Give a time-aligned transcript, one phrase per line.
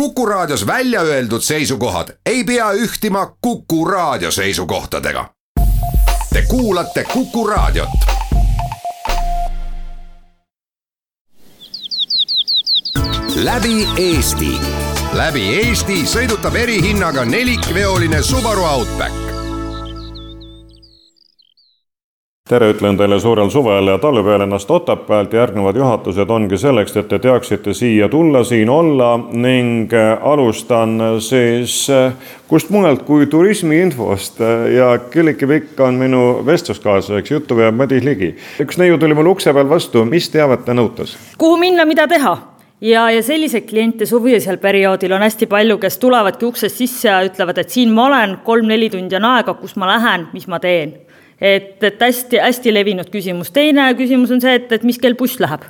[0.00, 5.30] Kuku Raadios välja öeldud seisukohad ei pea ühtima Kuku Raadio seisukohtadega.
[6.32, 7.88] Te kuulate Kuku Raadiot.
[13.36, 14.60] läbi Eesti,
[15.12, 19.25] läbi Eesti sõidutab erihinnaga nelikveoline Subaru Outback
[22.46, 27.18] tere, ütlen teile suurel suvel ja talvepeal ennast Otepäält, järgnevad juhatused ongi selleks, et te
[27.18, 32.12] teaksite siia tulla, siin olla ning äh, alustan siis äh,
[32.46, 34.38] kust mujalt kui turismiinfost
[34.76, 38.36] ja Külliki Pikk on minu vestluskaaslaseks, juttu veab Madis Ligi.
[38.62, 41.16] üks neiu tuli mul ukse peal vastu, mis teavet ta nõutas?
[41.38, 42.36] kuhu minna, mida teha?
[42.80, 47.58] ja, ja selliseid kliente suvisel perioodil on hästi palju, kes tulevadki uksest sisse ja ütlevad,
[47.58, 50.94] et siin ma olen, kolm-neli tundi on aega, kus ma lähen, mis ma teen
[51.40, 53.50] et, et hästi-hästi levinud küsimus.
[53.50, 55.66] teine küsimus on see, et, et mis kell buss läheb.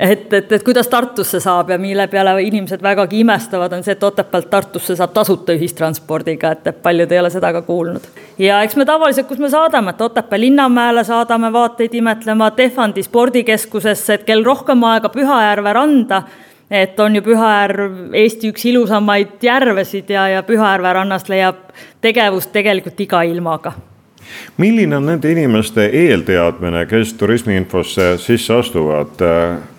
[0.00, 4.02] et, et, et kuidas Tartusse saab ja mille peale inimesed vägagi imestavad, on see, et
[4.02, 8.10] Otepäält Tartusse saab tasuta ühistranspordiga, et, et paljud ei ole seda ka kuulnud.
[8.38, 14.14] ja eks me tavaliselt, kus me saadame, et Otepää linnamäele saadame vaateid imetlema, Tehvandi spordikeskusesse,
[14.14, 16.22] et kel rohkem aega Pühajärve randa
[16.70, 21.68] et on ju Pühajärv Eesti üks ilusamaid järvesid ja, ja Pühajärve rannas leiab
[22.02, 23.72] tegevust tegelikult iga ilmaga
[24.56, 29.22] milline on nende inimeste eelteadmine, kes turismiinfosse sisse astuvad?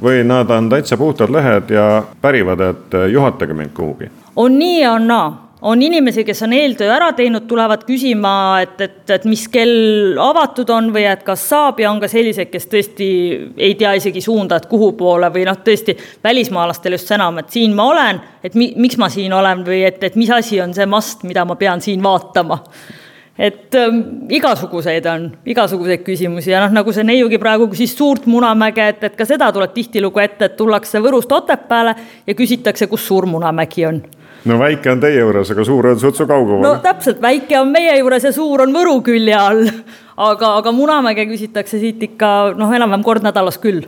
[0.03, 4.11] Või nad on täitsa puhtad lehed ja pärivad, et juhatage mind kuhugi?
[4.37, 5.47] on nii ja on naa.
[5.61, 10.69] On inimesi, kes on eeltöö ära teinud, tulevad küsima, et, et, et mis kell avatud
[10.69, 13.07] on või et kas saab ja on ka selliseid, kes tõesti
[13.57, 17.73] ei tea isegi suunda, et kuhu poole või noh, tõesti välismaalastel just enam, et siin
[17.73, 20.85] ma olen, et mi, miks ma siin olen või et, et mis asi on see
[20.85, 22.61] mast, mida ma pean siin vaatama
[23.39, 23.99] et ähm,
[24.33, 29.17] igasuguseid on, igasuguseid küsimusi ja noh, nagu see neiugi praegu küsis suurt Munamäge, et, et
[29.17, 31.93] ka seda tuleb tihtilugu ette, et tullakse Võrust Otepääle
[32.27, 34.01] ja küsitakse, kus Suur Munamägi on.
[34.45, 36.65] no väike on teie juures, aga suur on sutsu kaugemal.
[36.65, 39.69] no täpselt, väike on meie juures ja suur on Võru külje all.
[40.17, 43.85] aga, aga Munamäge küsitakse siit ikka noh, enam-vähem kord nädalas küll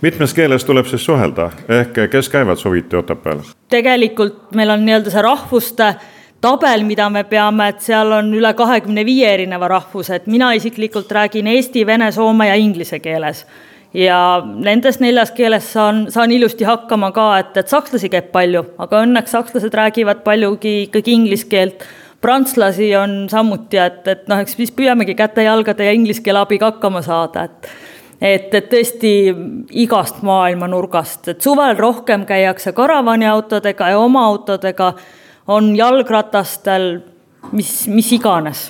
[0.00, 3.44] mitmes keeles tuleb siis suhelda, ehk kes käivad suviti Otepääl?
[3.70, 5.94] tegelikult meil on nii-öelda see rahvuste
[6.40, 11.10] tabel, mida me peame, et seal on üle kahekümne viie erineva rahvuse, et mina isiklikult
[11.12, 13.44] räägin eesti, vene, soome ja inglise keeles.
[13.94, 19.00] ja nendes neljas keeles saan, saan ilusti hakkama ka, et, et sakslasi käib palju, aga
[19.02, 21.82] õnneks sakslased räägivad paljugi ikkagi inglise keelt.
[22.20, 27.02] Prantslasi on samuti, et, et noh, eks siis püüamegi käte-jalgade ja inglise keele abiga hakkama
[27.02, 27.72] saada, et
[28.20, 29.10] et, et tõesti
[29.80, 34.92] igast maailma nurgast, et suvel rohkem käiakse karavaniautodega ja oma autodega
[35.50, 36.92] on jalgratastel,
[37.52, 38.68] mis, mis iganes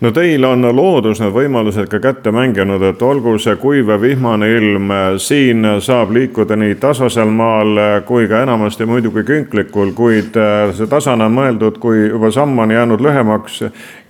[0.00, 4.46] no teil on loodus need võimalused ka kätte mänginud, et olgu see kuiv ja vihmane
[4.54, 10.38] ilm, siin saab liikuda nii tasasel maal kui ka enamasti muidugi künklikul, kuid
[10.78, 13.64] see tasane on mõeldud, kui juba samm on jäänud lühemaks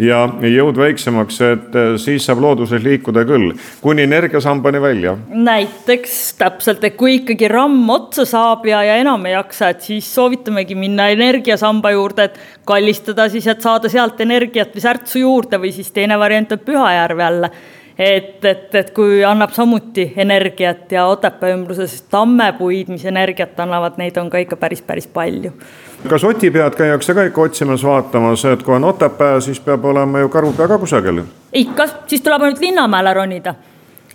[0.04, 5.16] ja jõud väiksemaks, et siis saab looduses liikuda küll, kuni energiasambani välja.
[5.28, 10.12] näiteks täpselt, et kui ikkagi ramm otsa saab ja, ja enam ei jaksa, et siis
[10.14, 12.38] soovitamegi minna energiasamba juurde, et
[12.68, 17.20] kallistada siis, et saada sealt energiat või särtsu juurde või siis teine variant on Pühajärv
[17.20, 17.50] jälle.
[17.98, 24.16] et, et, et kui annab samuti energiat ja Otepää ümbruses tammepuid, mis energiat annavad, neid
[24.16, 25.52] on ka ikka päris, päris palju.
[26.08, 30.28] kas Otipead käiakse ka ikka otsimas, vaatamas, et kui on Otepää, siis peab olema ju
[30.28, 31.22] Karupea ka kusagil?
[31.52, 33.54] ikka, siis tuleb ainult Linnamäele ronida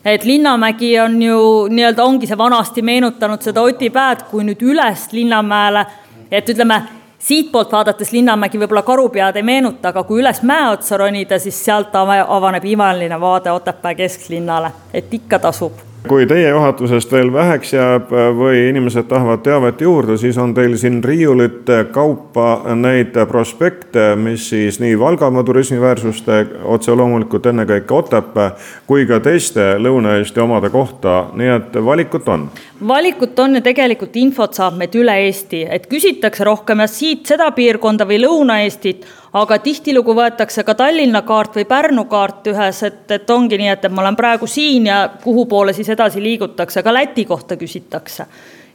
[0.05, 5.85] et Linnamägi on ju nii-öelda ongi see vanasti meenutanud seda Otipääd, kui nüüd üles Linnamäele,
[6.31, 6.81] et ütleme
[7.23, 11.95] siitpoolt vaadates Linnamägi võib-olla Karupead ei meenuta, aga kui üles mäe otsa ronida, siis sealt
[11.95, 18.65] avaneb imeline vaade Otepää kesklinnale, et ikka tasub kui teie juhatusest veel väheks jääb või
[18.69, 24.97] inimesed tahavad teavet juurde, siis on teil siin riiulite kaupa neid prospekte, mis siis nii
[24.99, 28.51] Valgamaa turismiväärsuste, otse loomulikult ennekõike Otepää,
[28.87, 32.49] kui ka teiste Lõuna-Eesti omade kohta, nii et valikut on?
[32.87, 37.51] valikut on ja tegelikult infot saab meilt üle Eesti, et küsitakse rohkem jah siit seda
[37.55, 43.29] piirkonda või Lõuna-Eestit aga tihtilugu võetakse ka Tallinna kaart või Pärnu kaart ühes, et, et
[43.33, 46.93] ongi nii, et, et ma olen praegu siin ja kuhu poole siis edasi liigutakse, ka
[46.93, 48.27] Läti kohta küsitakse.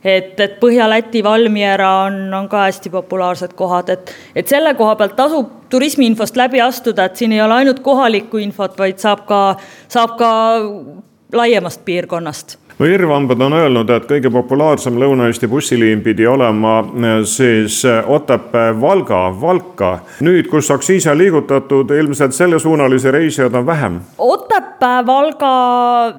[0.04, 5.16] Et, et Põhja-Läti Valmiera on, on ka hästi populaarsed kohad, et, et selle koha pealt
[5.18, 9.42] tasub turismiinfost läbi astuda, et siin ei ole ainult kohalikku infot, vaid saab ka,
[9.90, 10.30] saab ka
[11.34, 17.80] laiemast piirkonnast no Irvambad on öelnud, et kõige populaarsem Lõuna-Eesti bussiliin pidi olema eh, siis
[17.88, 19.90] eh, Otepää-Valga, Valka.
[20.20, 24.00] nüüd, kus aktsiisi on liigutatud, ilmselt sellesuunalisi reisijaid on vähem.
[24.18, 25.52] Otepää-Valga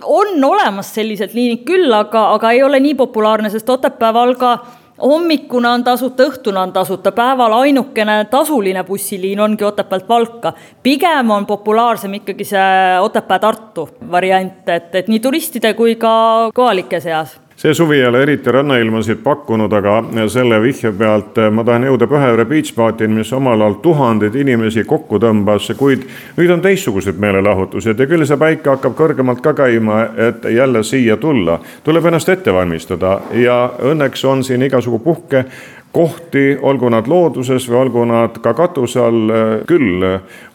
[0.03, 4.57] on olemas sellised liinid küll, aga, aga ei ole nii populaarne, sest Otepää-Valga
[5.01, 10.53] hommikune on tasuta, õhtune on tasuta, päeval ainukene tasuline bussiliin ongi Otepäält Valka.
[10.83, 17.39] pigem on populaarsem ikkagi see Otepää-Tartu variant, et, et nii turistide kui ka kohalike seas
[17.59, 19.97] see suvi ei ole eriti rannailmasid pakkunud, aga
[20.31, 25.19] selle vihje pealt ma tahan jõuda Pühajärve Beach Party'ni, mis omal ajal tuhandeid inimesi kokku
[25.19, 26.05] tõmbas, kuid
[26.37, 31.17] nüüd on teistsugused meelelahutused ja küll see päike hakkab kõrgemalt ka käima, et jälle siia
[31.17, 31.59] tulla.
[31.83, 33.57] tuleb ennast ette valmistada ja
[33.91, 35.43] õnneks on siin igasugu puhke
[35.91, 39.33] kohti, olgu nad looduses või olgu nad ka katuse all
[39.67, 40.05] küll,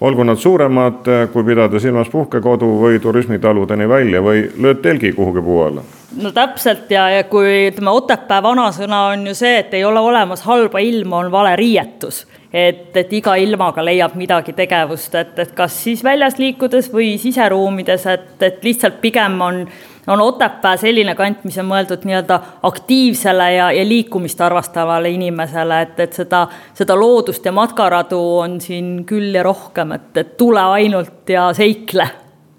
[0.00, 5.60] olgu nad suuremad, kui pidada silmas puhkekodu või turismitaludeni välja või lööd telgi kuhugi puu
[5.66, 5.84] alla
[6.16, 10.44] no täpselt ja, ja kui ütleme, Otepää vanasõna on ju see, et ei ole olemas
[10.48, 12.26] halba ilma, on vale riietus.
[12.54, 18.06] et, et iga ilmaga leiab midagi tegevust, et, et kas siis väljas liikudes või siseruumides,
[18.06, 19.58] et, et lihtsalt pigem on,
[20.06, 26.00] on Otepää selline kant, mis on mõeldud nii-öelda aktiivsele ja, ja liikumist arvastavale inimesele, et,
[26.06, 26.46] et seda,
[26.78, 32.06] seda loodust ja matkaradu on siin küll ja rohkem, et, et tule ainult ja seikle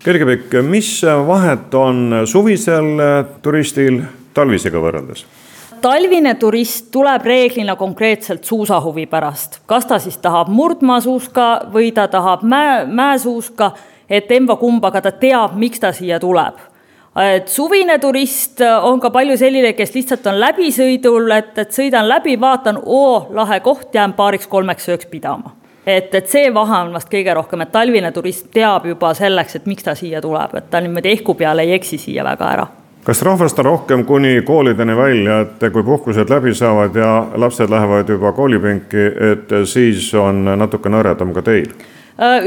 [0.05, 2.99] Kergepikk, mis vahet on suvisel
[3.41, 4.03] turistil
[4.37, 5.23] talvisega võrreldes?
[5.81, 12.45] talvine turist tuleb reeglina konkreetselt suusahuvi pärast, kas ta siis tahab murdmaasuuska või ta tahab
[12.45, 13.71] mäe, mäesuuska,
[14.09, 16.61] et emba-kumba, aga ta teab, miks ta siia tuleb.
[17.21, 22.37] Et suvine turist on ka palju selline, kes lihtsalt on läbisõidul, et, et sõidan läbi,
[22.41, 25.55] vaatan, oo, lahe koht, jään paariks-kolmeks ööks pidama
[25.85, 29.69] et, et see vahe on vast kõige rohkem, et talvine turist teab juba selleks, et
[29.69, 32.67] miks ta siia tuleb, et ta niimoodi ehku peale ei eksi siia väga ära
[33.05, 38.09] kas rahvast on rohkem kuni koolideni välja, et kui puhkused läbi saavad ja lapsed lähevad
[38.09, 41.69] juba koolipinki, et siis on natuke nõredam ka teil?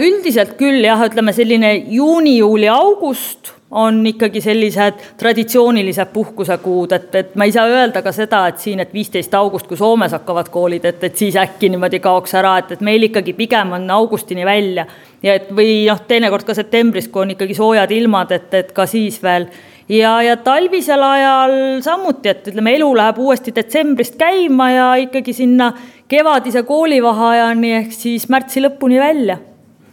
[0.01, 7.35] üldiselt küll jah, ütleme selline juuni, juuli, august on ikkagi sellised traditsioonilised puhkusekuud, et, et
[7.37, 10.87] ma ei saa öelda ka seda, et siin, et viisteist august, kui Soomes hakkavad koolid,
[10.89, 14.87] et, et siis äkki niimoodi kaoks ära, et, et meil ikkagi pigem on augustini välja.
[15.23, 18.87] ja et või noh, teinekord ka septembris, kui on ikkagi soojad ilmad, et, et ka
[18.87, 19.49] siis veel.
[19.89, 25.75] ja, ja talvisel ajal samuti, et ütleme, elu läheb uuesti detsembrist käima ja ikkagi sinna
[26.09, 29.37] kevadise koolivaheajani ehk siis märtsi lõpuni välja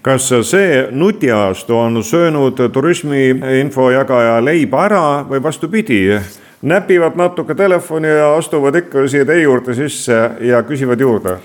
[0.06, 3.30] kas see nutiajastu on söönud turismi
[3.60, 6.20] infojagaja leiba ära või vastupidi,
[6.62, 11.40] näpivad natuke telefoni ja astuvad ikka siia teie juurde sisse ja küsivad juurde?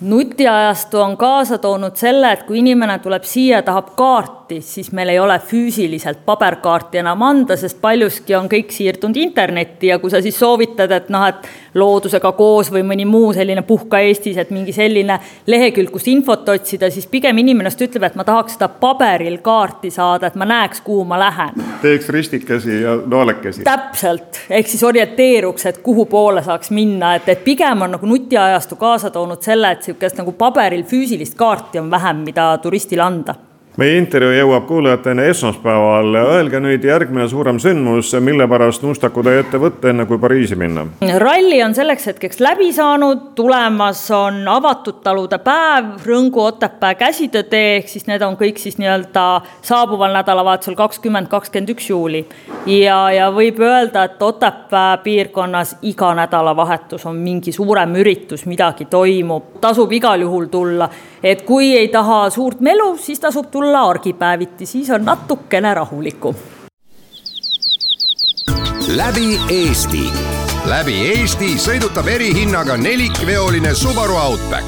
[0.00, 5.18] nutiajastu on kaasa toonud selle, et kui inimene tuleb siia tahab kaarti, siis meil ei
[5.18, 10.38] ole füüsiliselt paberkaarti enam anda, sest paljuski on kõik siirdunud internetti ja kui sa siis
[10.38, 11.48] soovitad, et noh, et
[11.78, 16.90] loodusega koos või mõni muu selline puhka Eestis, et mingi selline lehekülg, kust infot otsida,
[16.90, 20.82] siis pigem inimene just ütleb, et ma tahaks seda paberil kaarti saada, et ma näeks,
[20.86, 21.60] kuhu ma lähen.
[21.82, 23.64] teeks ristikesi ja noolekesi.
[23.64, 28.76] täpselt, ehk siis orienteeruks, et kuhu poole saaks minna, et, et pigem on nagu nutiajastu
[28.80, 33.34] kaasa toonud selle, et niisugust nagu paberil füüsilist kaarti on vähem, mida turistile anda
[33.78, 36.14] meie intervjuu jõuab kuulajateni esmaspäeval.
[36.20, 40.86] Öelge nüüd järgmine suurem sündmus, mille pärast Nuustaku teie ette võtta, enne kui Pariisi minna?
[41.18, 47.88] ralli on selleks hetkeks läbi saanud, tulemas on avatud talude päev, Rõngu, Otepää käsitöötee, ehk
[47.88, 49.26] siis need on kõik siis nii-öelda
[49.62, 52.24] saabuval nädalavahetusel kakskümmend, kakskümmend üks juuli.
[52.66, 59.60] ja, ja võib öelda, et Otepää piirkonnas iga nädalavahetus on mingi suurem üritus, midagi toimub,
[59.60, 60.88] tasub igal juhul tulla.
[61.22, 66.34] Et kui ei taha suurt melu, siis tasub tulla argipäeviti, siis on natukene rahulikum.
[68.96, 70.02] läbi Eesti,
[70.68, 74.66] läbi Eesti sõidutab erihinnaga nelikveoline Subaru Outback.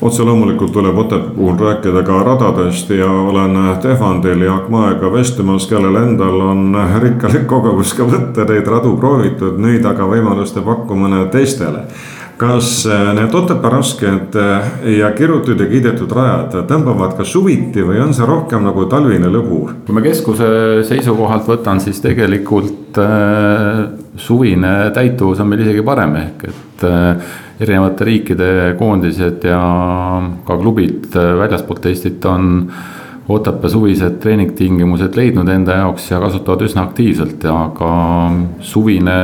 [0.00, 5.96] Otse loomulikult tuleb Otepää puhul rääkida ka radadest ja olen Tehvandil Jaak Maega vestlemas, kellel
[5.96, 11.82] endal on rikkalik kogemus ka võtta neid radu proovitud, nüüd aga võimaluste pakkumine teistele
[12.38, 14.68] kas äh, need Otepää rasked äh,
[14.98, 19.64] ja kirutud ja kiidetud rajad tõmbavad ka suviti või on see rohkem nagu talvine lõbu?
[19.86, 20.48] kui ma keskuse
[20.86, 23.82] seisukohalt võtan, siis tegelikult äh,
[24.16, 29.62] suvine täituvus on meil isegi parem, ehk et äh, erinevate riikide koondised ja
[30.46, 32.70] ka klubid äh, väljaspoolt Eestit on
[33.28, 37.90] Otepää suvised treeningtingimused leidnud enda jaoks ja kasutavad üsna aktiivselt ja ka
[38.64, 39.18] suvine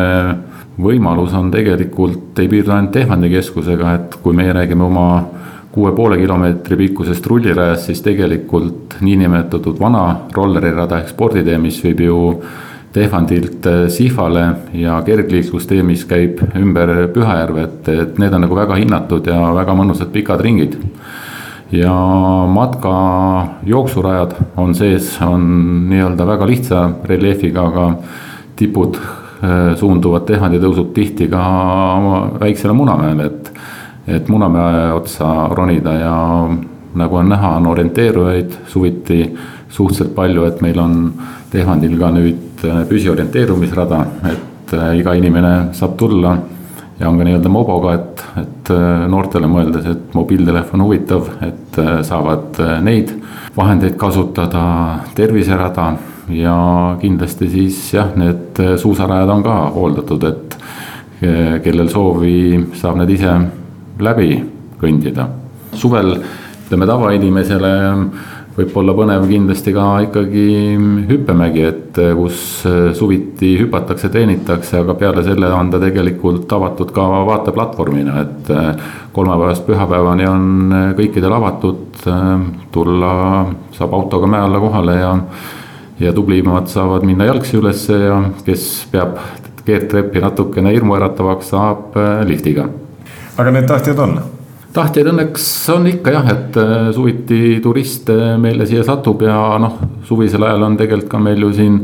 [0.81, 5.09] võimalus on tegelikult, ei piirdu ainult Tehvandi keskusega, et kui meie räägime oma
[5.75, 10.04] kuue poole kilomeetri pikkusest rullirajast, siis tegelikult niinimetatud vana
[10.35, 12.19] rollerirada ehk sporditee, mis viib ju
[12.95, 14.45] Tehvandilt Sihvale
[14.78, 19.75] ja kergliiklustee, mis käib ümber Pühajärve, et, et need on nagu väga hinnatud ja väga
[19.75, 20.78] mõnusad pikad ringid.
[21.75, 21.95] ja
[22.47, 22.95] matka
[23.66, 25.43] jooksurajad on sees, on
[25.90, 27.88] nii-öelda väga lihtsa reljeefiga, aga
[28.57, 29.00] tipud
[29.76, 31.42] suunduvad tehvanditõusud tihti ka
[32.40, 33.50] väiksele Munamäele, et,
[34.18, 36.16] et Munamäe otsa ronida ja
[36.94, 39.20] nagu on näha, on orienteerujaid suviti
[39.68, 40.98] suhteliselt palju, et meil on
[41.50, 46.34] Tehvandil ka nüüd püsiorienteerumisrada, et iga inimene saab tulla
[46.98, 48.72] ja on ka nii-öelda moboga, et, et
[49.10, 53.12] noortele mõeldes, et mobiiltelefon huvitav, et saavad neid
[53.56, 54.64] vahendeid kasutada,
[55.14, 55.92] terviserada
[56.33, 56.57] ja
[57.00, 60.57] kindlasti siis jah, need suusarajad on ka hooldatud, et
[61.64, 62.37] kellel soovi,
[62.76, 63.35] saab need ise
[64.02, 64.31] läbi
[64.81, 65.28] kõndida.
[65.75, 66.16] suvel
[66.64, 67.71] ütleme tavainimesele
[68.54, 70.45] võib olla põnev kindlasti ka ikkagi
[71.09, 72.62] hüppemägi, et kus
[72.95, 78.52] suviti hüpatakse, treenitakse, aga peale selle on ta tegelikult avatud ka vaateplatvormina, et
[79.16, 81.99] kolmapäevast pühapäevani on kõikidel avatud,
[82.75, 83.12] tulla
[83.75, 85.12] saab autoga mäe alla kohale ja
[86.00, 89.18] ja tublimad saavad minna jalgsi ülesse ja kes peab
[89.64, 91.96] keerdtreppi natukene hirmuäratavaks, saab
[92.28, 92.68] liftiga.
[93.38, 94.18] aga need tahtjad on?
[94.74, 100.46] tahtjaid õnneks on ikka jah, et äh, suviti turiste meile siia satub ja noh, suvisel
[100.46, 101.78] ajal on tegelikult ka meil ju siin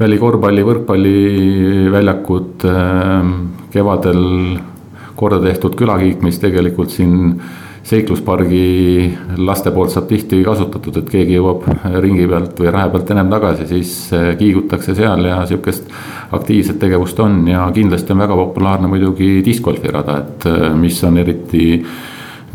[0.00, 3.32] välikorvpalli, võrkpalliväljakud äh,
[3.74, 4.22] kevadel
[5.20, 7.34] korda tehtud külakiik, mis tegelikult siin
[7.90, 8.64] seikluspargi
[9.42, 11.66] laste poolt saab tihti kasutatud, et keegi jõuab
[12.04, 15.90] ringi pealt või rahe pealt ennem tagasi, siis äh, kiigutakse seal ja sihukest
[16.36, 21.66] aktiivset tegevust on ja kindlasti on väga populaarne muidugi discgolfi rada, et mis on eriti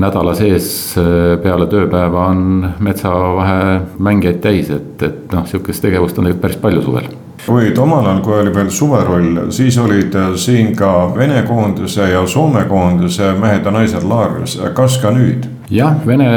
[0.01, 3.59] nädala sees äh, peale tööpäeva on metsavahe
[3.99, 8.21] mängijaid täis, et, et noh, sihukest tegevust on tegelikult päris palju suvel kuid omal ajal,
[8.25, 13.71] kui oli veel suveroll, siis olid siin ka Vene koondise ja Soome koondise mehed ja
[13.75, 15.47] naised laagris, kas ka nüüd?
[15.69, 16.29] jah, Vene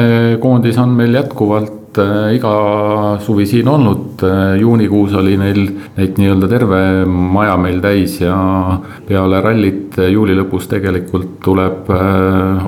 [0.42, 5.62] koondis on meil jätkuvalt Äh, iga suvi siin olnud, äh, juunikuus oli neil
[5.96, 8.36] neid nii-öelda terve maja meil täis ja
[9.08, 11.88] peale rallit äh, juuli lõpus tegelikult tuleb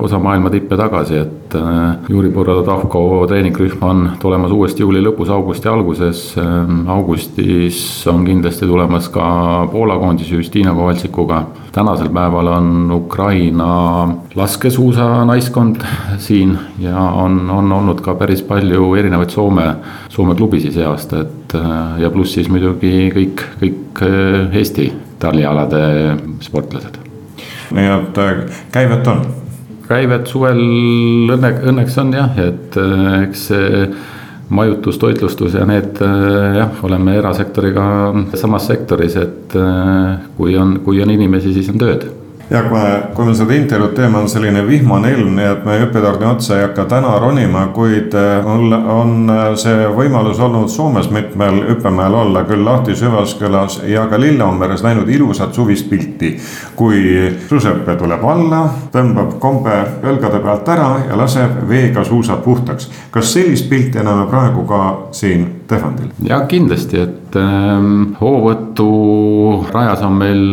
[0.01, 1.40] osa maailma tippe tagasi, et
[2.09, 6.21] Juri Borodovko treeningrühm on tulemas uuesti juuli lõpus, augusti alguses.
[6.87, 11.43] augustis on kindlasti tulemas ka Poola koondis Justiina Kovaltsikuga.
[11.71, 15.81] tänasel päeval on Ukraina laskesuusa naiskond
[16.17, 19.75] siin ja on, on olnud ka päris palju erinevaid Soome,
[20.09, 21.55] Soome klubisid see aasta, et
[21.99, 25.83] ja pluss siis muidugi kõik, kõik äh, Eesti tallialade
[26.39, 26.97] sportlased.
[27.71, 29.40] nii et äh, käivet on?
[29.91, 30.61] Käivet suvel
[31.35, 33.85] õnne, õnneks on jah, et äh, eks see
[34.51, 37.85] majutus, toitlustus ja need jah, oleme erasektoriga
[38.35, 39.55] samas sektoris, et
[40.35, 42.03] kui on, kui on inimesi, siis on tööd
[42.51, 46.27] ja me, kui me seda intervjuud teeme, on selline vihmane ilm, nii et me hüppetorni
[46.27, 51.61] otsa ei hakka täna ronima, kuid on, äh, on äh, see võimalus olnud Soomes mitmel
[51.69, 56.33] hüppemäel olla, küll Lahti Süvaskülas ja ka Lillehammeres näinud ilusat suvist pilti.
[56.75, 62.89] kui suusepe tuleb alla, tõmbab kombe õlgade pealt ära ja laseb veega suusad puhtaks.
[63.11, 66.11] kas sellist pilti näeme praegu ka siin Tehvandil?
[66.27, 70.45] ja kindlasti, et ähm, hoovõturajas on meil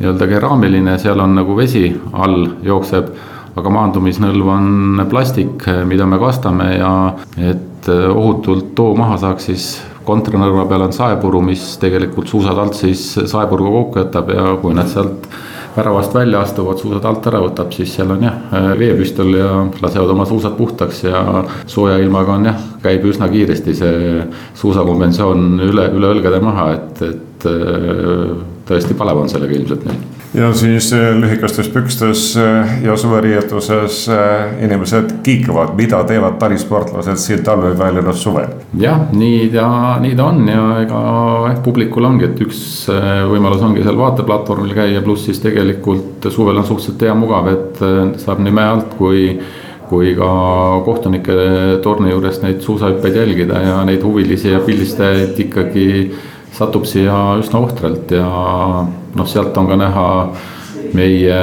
[0.00, 3.14] nii-öelda keraamiline, seal on nagu vesi all jookseb
[3.54, 6.92] aga maandumisnõlv on plastik, mida me kastame ja
[7.38, 9.66] et ohutult too maha saaks, siis
[10.04, 14.90] kontranõrva peal on saepuru, mis tegelikult suusad alt siis saepuruga kokku jätab ja kui nad
[14.90, 15.28] sealt
[15.76, 18.40] väravast välja astuvad, suusad alt ära võtab, siis seal on jah,
[18.78, 19.50] veepüstol ja
[19.82, 24.18] lasevad oma suusad puhtaks ja sooja ilmaga on jah, käib üsna kiiresti see
[24.60, 27.48] suusakonventsioon üle, üle õlgade maha, et, et
[28.68, 34.64] tõesti palev on sellega ilmselt neil ja siis äh, lühikestes pükstes äh, ja suveriietuses äh,
[34.64, 38.50] inimesed kiikavad, mida teevad talisportlased siin talveväljunus suvel.
[38.78, 39.68] jah, nii ta,
[40.02, 41.02] nii ta on ja ega
[41.50, 42.62] eh, publikul ongi, et üks
[43.30, 47.84] võimalus ongi seal vaateplatvormil käia, pluss siis tegelikult suvel on suhteliselt hea mugav, et
[48.22, 49.28] saab nii mäe alt kui
[49.84, 50.28] kui ka
[50.86, 51.34] kohtunike
[51.84, 55.84] torni juures neid suusahüppeid jälgida ja neid huvilisi ja pildistajaid ikkagi
[56.54, 60.08] satub siia üsna ohtralt ja noh, sealt on ka näha
[60.94, 61.38] meie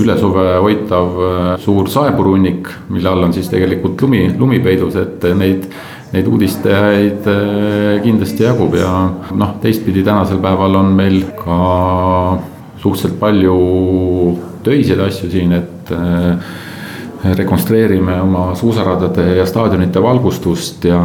[0.00, 5.26] üle suve hoitav äh, suur saepurunnik, mille all on siis tegelikult lumi, lumi peidus, et
[5.36, 5.66] neid,
[6.14, 8.92] neid uudistajaid äh, kindlasti jagub ja
[9.36, 11.58] noh, teistpidi tänasel päeval on meil ka
[12.82, 13.56] suhteliselt palju
[14.64, 16.60] töiseid asju siin, et äh,
[17.22, 20.98] rekonstrueerime oma suusaradade ja staadionite valgustust ja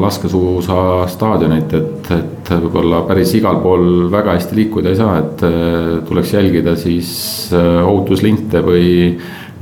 [0.00, 5.44] laskesuusastaadionit, et, et võib-olla päris igal pool väga hästi liikuda ei saa, et
[6.08, 7.14] tuleks jälgida siis
[7.86, 8.90] ohutuslinte või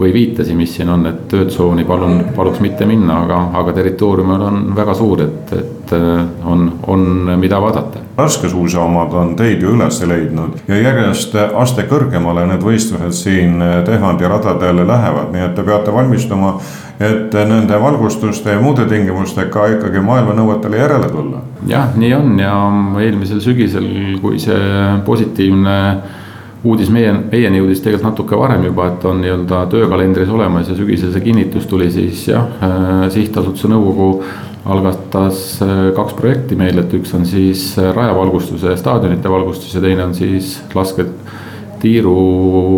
[0.01, 4.61] või viitasi, mis siin on, et töötsooni palun, paluks mitte minna, aga, aga territooriumil on
[4.77, 7.03] väga suur, et, et äh, on, on,
[7.41, 8.01] mida vaadata.
[8.17, 14.83] laskesuusaomad on teid ju üles leidnud ja järjest aste kõrgemale need võistlused siin Tehvandi radadel
[14.87, 16.55] lähevad, nii et te peate valmistuma,
[17.01, 21.45] et nende valgustuste ja muude tingimustega ikkagi maailma nõuetele järele tulla.
[21.69, 22.57] jah, nii on ja
[23.05, 23.87] eelmisel sügisel,
[24.21, 25.77] kui see positiivne
[26.65, 31.13] uudis meie, meieni jõudis tegelikult natuke varem juba, et on nii-öelda töökalendris olemas ja sügisel
[31.15, 34.11] see kinnitus tuli, siis jah, äh, sihtasutuse nõukogu
[34.71, 40.05] algatas äh, kaks projekti meil, et üks on siis äh, rajavalgustuse, staadionite valgustus ja teine
[40.05, 42.17] on siis lasketiiru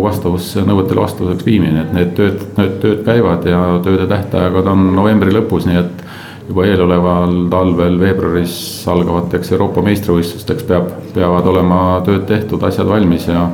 [0.05, 5.35] vastavusse, nõuetele vastavuseks viimine, et need tööd, need tööd käivad ja tööde tähtajad on novembri
[5.35, 5.92] lõpus, nii et
[6.47, 8.55] juba eeloleval talvel veebruaris
[8.91, 13.47] algavateks Euroopa meistrivõistlusteks peab, peavad olema tööd tehtud, asjad valmis ja.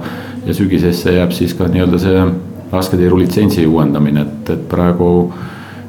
[0.45, 2.25] ja sügisesse jääb siis ka nii-öelda see
[2.71, 5.09] lasketiiru litsentsi uuendamine, et, et praegu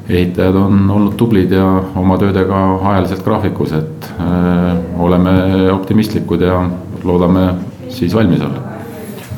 [0.09, 1.65] ehitajad on olnud tublid ja
[1.95, 6.57] oma töödega ajaliselt graafikus, et öö, äh, oleme optimistlikud ja
[7.03, 7.47] loodame
[7.89, 8.70] siis valmis olla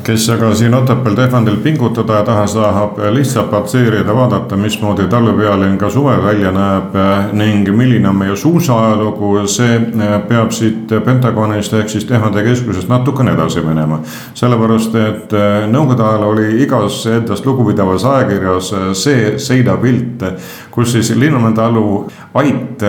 [0.04, 6.22] kes aga siin Otepääl Tehvandil pingutada taha, tahab lihtsalt platseerida, vaadata, mismoodi talvepealinn ka suvel
[6.24, 6.96] välja näeb
[7.32, 9.78] ning milline on meie suusaajalugu, see
[10.28, 14.00] peab siit Pentagonist ehk siis Tehvandi keskusest natukene edasi minema.
[14.34, 15.32] sellepärast, et
[15.72, 20.24] nõukogude ajal oli igas endast lugupidavas ajakirjas see seinapilt,
[20.70, 22.82] kus siis Linnamäe talu ait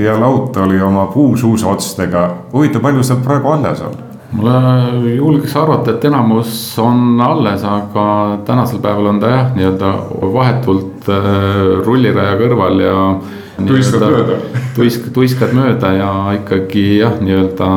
[0.00, 2.30] ja laut oli oma puusuusaotstega.
[2.52, 4.13] huvitav, palju sealt praegu alles on?
[4.34, 8.06] Mulle julgeks arvata, et enamus on alles, aga
[8.46, 9.92] tänasel päeval on ta jah, nii-öelda
[10.34, 12.96] vahetult äh, rulliraja kõrval ja.
[13.60, 14.38] tuiskad mööda.
[14.74, 16.10] tuisk, tuiskad mööda ja
[16.40, 17.68] ikkagi jah, nii-öelda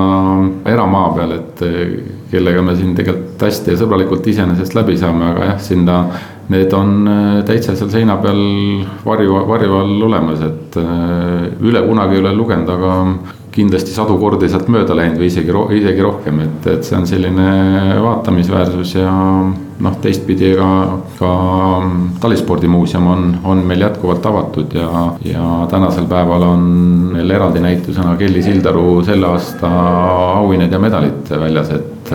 [0.74, 1.84] eramaa peal, et äh,
[2.32, 6.02] kellega me siin tegelikult hästi ja sõbralikult iseenesest läbi saame, aga jah, sinna.
[6.48, 8.40] Need on äh, täitsa seal seina peal
[9.06, 12.94] varju, varju all olemas, et üle kunagi ei ole lugenud, aga
[13.58, 17.48] kindlasti sadu kordi sealt mööda läinud või isegi, isegi rohkem, et, et see on selline
[18.04, 19.14] vaatamisväärsus ja
[19.86, 20.70] noh, teistpidi ka,
[21.18, 21.32] ka
[22.22, 24.90] talispordimuuseum on, on meil jätkuvalt avatud ja,
[25.26, 26.66] ja tänasel päeval on
[27.18, 29.72] meil eraldi näitusena Kelly Sildaru selle aasta
[30.38, 32.14] auhinnad ja medalid väljas, et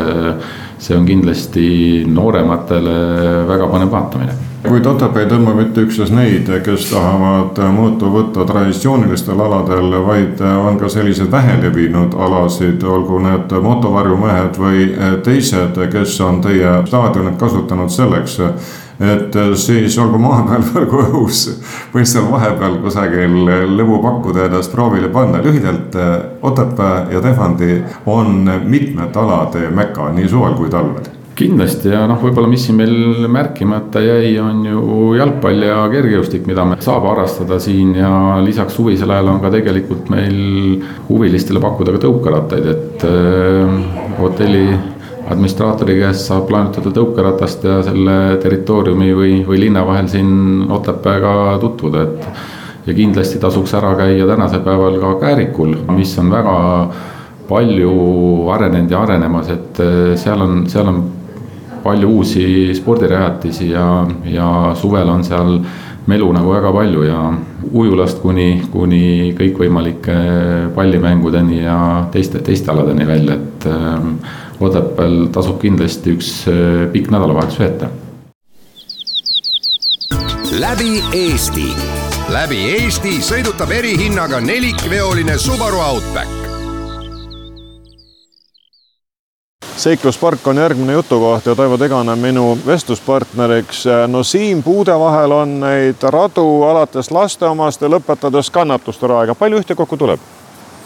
[0.83, 1.67] see on kindlasti
[2.11, 2.95] noorematele
[3.49, 4.35] väga põnev vaatamine.
[4.63, 10.79] Kuid Otepää ei tõmba mitte üksnes neid, kes tahavad mõõtu võtta traditsioonilistel aladel, vaid on
[10.79, 14.87] ka selliseid vähelevinud alasid, olgu need motovarjumehed või
[15.27, 18.39] teised, kes on teie staadionit kasutanud selleks,
[19.03, 21.45] et siis olgu maa peal olgu õhus
[21.95, 23.41] või seal vahepeal kusagil
[23.77, 25.43] lõbu pakkuda ennast proovile panna.
[25.43, 25.97] lühidalt
[26.43, 32.51] Otepää ja Tehvandi on mitmete alade meka nii suvel kui talvel kindlasti ja noh, võib-olla
[32.51, 37.95] mis siin meil märkimata jäi, on ju jalgpall ja kergejõustik, mida me saab harrastada siin
[37.97, 38.13] ja
[38.45, 43.79] lisaks suvisel ajal on ka tegelikult meil huvilistele pakkuda ka tõukerattaid, et äh,
[44.21, 44.67] hotelli
[45.33, 52.03] administraatori käest saab laenutada tõukeratast ja selle territooriumi või, või linna vahel siin Otepääga tutvuda,
[52.03, 56.57] et ja kindlasti tasuks ära käia tänasel päeval ka Käärikul, mis on väga
[57.49, 57.93] palju
[58.55, 61.03] arenenud ja arenemas, et äh, seal on, seal on
[61.83, 63.87] palju uusi spordirajatisi ja,
[64.25, 65.57] ja suvel on seal
[66.07, 67.19] melu nagu väga palju ja
[67.71, 70.15] ujulast kuni, kuni kõikvõimalike
[70.75, 71.77] pallimängudeni ja
[72.15, 77.91] teiste, teiste aladeni välja, et äh, Otepääl tasub kindlasti üks äh, pikk nädalavahetus veeta.
[80.53, 81.67] läbi Eesti,
[82.29, 86.43] läbi Eesti sõidutab erihinnaga nelikveoline Subaru Outback
[89.83, 93.85] seikluspark on järgmine jutukoht ja Toivo Tegane minu vestluspartneriks.
[94.07, 99.35] no siin puude vahel on neid radu alates laste omast ja lõpetades kannatuste raega.
[99.35, 100.21] palju ühtekokku tuleb?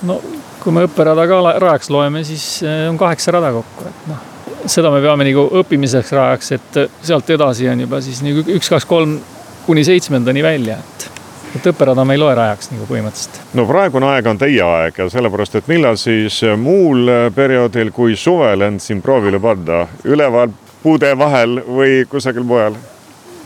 [0.02, 0.20] No
[0.61, 4.24] kui me õpperada ka rajaks loeme, siis eh, on kaheksa rada kokku, et noh,
[4.66, 8.88] seda me peame nagu õppimiseks rajaks, et sealt edasi on juba siis nagu üks, kaks,
[8.88, 9.18] kolm
[9.66, 11.12] kuni seitsmendani välja, et
[11.56, 13.38] et õpperada me ei loe rajaks nagu põhimõtteliselt.
[13.56, 18.66] no praegune aeg on teie aeg ja sellepärast, et millal siis muul perioodil kui suvel
[18.66, 22.76] end siin proovile panna, üleval puude vahel või kusagil mujal?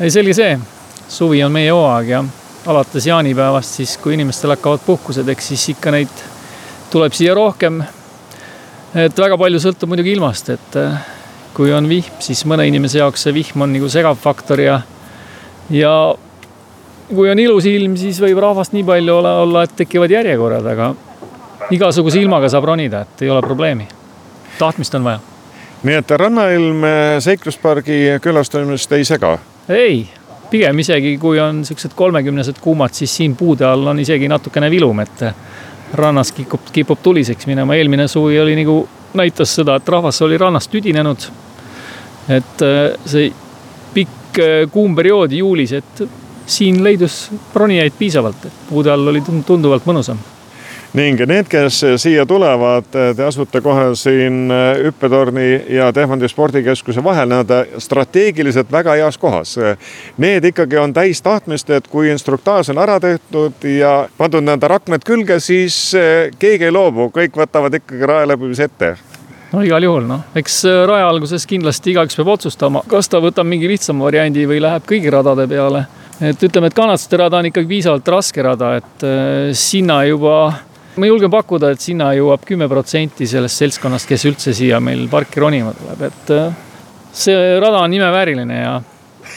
[0.00, 0.58] ei, selge see,
[1.08, 2.24] suvi on meie hooaeg ja
[2.66, 6.24] alates jaanipäevast siis, kui inimestel hakkavad puhkused, eks siis ikka neid
[6.90, 7.82] tuleb siia rohkem.
[8.94, 10.94] et väga palju sõltub muidugi ilmast, et eh,
[11.54, 14.80] kui on vihm, siis mõne inimese jaoks see vihm on nagu segav faktor ja,
[15.70, 15.92] ja
[17.14, 20.90] kui on ilus ilm, siis võib rahvast nii palju olla, olla, et tekivad järjekorrad, aga
[21.70, 23.86] igasuguse ilmaga saab ronida, et ei ole probleemi.
[24.58, 25.20] tahtmist on vaja.
[25.82, 26.86] nii et Rannailm
[27.22, 29.36] seikluspargi külastamist ei sega?
[29.68, 30.08] ei,
[30.50, 35.06] pigem isegi kui on siuksed kolmekümnesed kuumad, siis siin puude all on isegi natukene vilum,
[35.06, 35.28] et
[35.94, 37.74] rannas kipub, kipub tuliseks minema.
[37.74, 41.30] eelmine suvi oli nagu näitas seda, et rahvas oli rannast tüdinenud.
[42.28, 43.32] et äh, see
[43.94, 46.02] pikk äh, kuum periood juulis, et
[46.46, 50.18] siin leidus ronijaid piisavalt, et puude all oli tunduvalt mõnusam
[50.92, 54.50] ning need, kes siia tulevad, te asute kohe siin
[54.84, 59.54] hüppetorni ja Tehvandi spordikeskuse vahel, nii-öelda strateegiliselt väga heas kohas.
[60.18, 65.06] Need ikkagi on täis tahtmist, et kui instruktaaž on ära tehtud ja pandud nii-öelda rakmed
[65.06, 65.92] külge, siis
[66.38, 68.96] keegi ei loobu, kõik võtavad ikkagi raja läbimise ette
[69.52, 73.68] no igal juhul noh, eks raja alguses kindlasti igaüks peab otsustama, kas ta võtab mingi
[73.70, 75.84] lihtsama variandi või läheb kõigi radade peale.
[76.20, 79.06] et ütleme, et kannatuste rada on ikkagi piisavalt raske rada, et
[79.56, 80.52] sinna juba
[81.00, 85.40] ma julgen pakkuda, et sinna jõuab kümme protsenti sellest seltskonnast, kes üldse siia meil parki
[85.40, 86.50] ronima tuleb, et äh,
[87.12, 88.74] see rada on imevääriline ja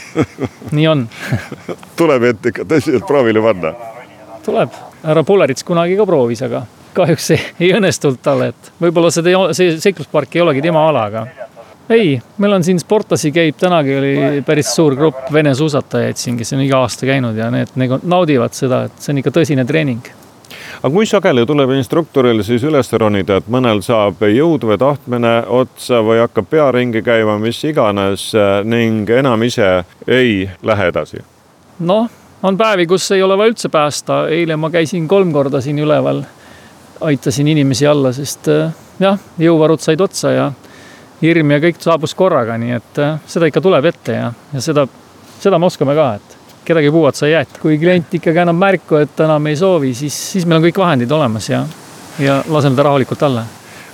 [0.76, 1.06] nii on.
[1.99, 3.73] Tuleb ette ikka tõsiselt proovile panna?
[4.43, 4.73] tuleb,
[5.06, 9.78] härra Pullerits kunagi ka proovis, aga kahjuks ei, ei õnnestunud talle, et võib-olla see, see
[9.80, 11.23] seikluspark ei olegi tema ala, aga
[11.93, 16.54] ei, meil on siin sportlasi käib, tänagi oli päris suur grupp vene suusatajaid siin, kes
[16.58, 20.12] on iga aasta käinud ja need nagu naudivad seda, et see on ikka tõsine treening
[20.82, 26.02] aga kui sageli tuleb instruktoril siis üles ronida, et mõnel saab jõud või tahtmine otsa
[26.06, 28.32] või hakkab pea ringi käima, mis iganes
[28.64, 31.24] ning enam ise ei lähe edasi?
[31.80, 32.10] noh,
[32.44, 36.24] on päevi, kus ei ole vaja üldse päästa, eile ma käisin kolm korda siin üleval,
[37.02, 40.52] aitasin inimesi alla, sest eh, jah, jõuvarud said otsa ja
[41.22, 44.86] hirm ja kõik saabus korraga, nii et eh, seda ikka tuleb ette ja, ja seda,
[45.40, 46.33] seda me oskame ka, et
[46.65, 47.60] kedagi puuatsa ei jäeta.
[47.62, 50.80] kui klient ikkagi annab märku, et ta enam ei soovi, siis, siis meil on kõik
[50.84, 51.63] vahendid olemas ja,
[52.19, 53.45] ja laseme ta rahulikult alla.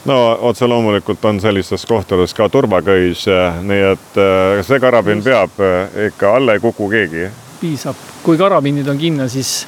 [0.06, 3.26] No otse loomulikult on sellistes kohtades ka turvaköis,
[3.62, 7.28] nii et äh, see karabin peab, äh, ikka alla ei kuku keegi.
[7.60, 9.68] piisab, kui karabinid on kinni, siis,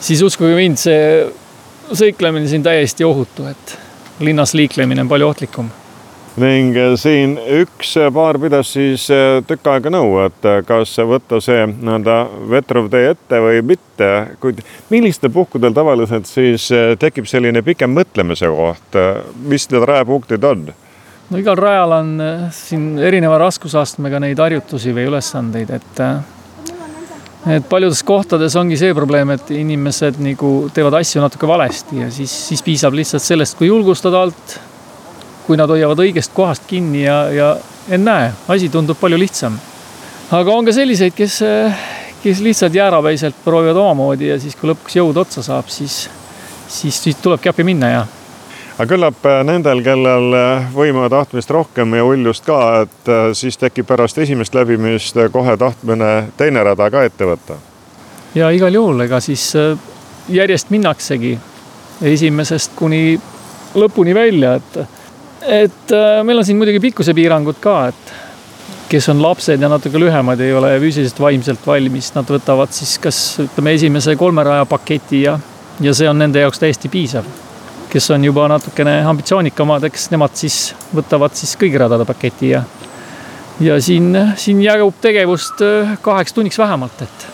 [0.00, 1.02] siis uskuge mind, see
[1.92, 3.76] sõiklemine siin täiesti ohutu, et
[4.24, 5.68] linnas liiklemine on palju ohtlikum
[6.42, 11.40] ning eh, siin üks paar pidas siis eh, tükk aega nõu, et eh, kas võtta
[11.44, 12.18] see nii-öelda
[12.50, 14.10] vettruv tee ette või mitte,
[14.42, 16.68] kuid millistel puhkudel tavaliselt siis
[17.00, 18.98] tekib selline pikem mõtlemise koht,
[19.50, 20.68] mis need rajapunktid on?
[21.28, 22.14] no igal rajal on
[22.54, 26.04] siin erineva raskusastmega neid harjutusi või ülesandeid, et
[27.48, 32.32] et paljudes kohtades ongi see probleem, et inimesed nagu teevad asju natuke valesti ja siis,
[32.48, 34.58] siis piisab lihtsalt sellest, kui julgustada alt
[35.48, 37.48] kui nad hoiavad õigest kohast kinni ja, ja
[37.88, 39.56] ennäe, asi tundub palju lihtsam.
[40.30, 41.40] aga on ka selliseid, kes,
[42.22, 46.04] kes lihtsalt jäärapäiselt proovivad omamoodi ja siis, kui lõpuks jõud otsa saab, siis,
[46.68, 48.06] siis, siis tulebki appi minna ja
[48.78, 53.30] aga küllap äh, nendel, kellel äh, võimu ja tahtmist rohkem ja uljust ka, et äh,
[53.34, 57.56] siis tekib pärast esimest läbimist kohe tahtmine teine rada ka ette võtta.
[58.38, 59.50] ja igal juhul, ega siis
[60.28, 61.32] järjest minnaksegi
[62.12, 63.18] esimesest kuni
[63.74, 64.97] lõpuni välja, et
[65.48, 68.12] et äh, meil on siin muidugi pikkusepiirangud ka, et
[68.88, 73.18] kes on lapsed ja natuke lühemad, ei ole füüsiliselt, vaimselt valmis, nad võtavad siis kas
[73.44, 75.38] ütleme, esimese kolme raja paketi ja,
[75.84, 77.28] ja see on nende jaoks täiesti piisav.
[77.88, 82.62] kes on juba natukene ambitsioonikamad, eks nemad siis võtavad siis kõigi radade paketi ja,
[83.60, 87.28] ja siin, siin jagub tegevust äh, kaheks tunniks vähemalt, et.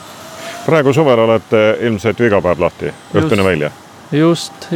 [0.66, 3.70] praegu suvel olete ilmselt ju iga päev lahti, õhtuni välja?
[4.12, 4.70] just,